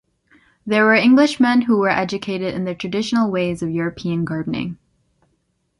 [0.65, 4.79] They were Englishmen who were educated in the traditional ways of European gardening.